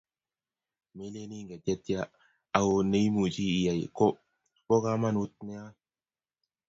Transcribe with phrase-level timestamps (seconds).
[0.95, 2.11] melen ingen chetyaa,
[2.57, 4.05] aku neimuchi iyai ko
[4.65, 5.61] bo komonut noe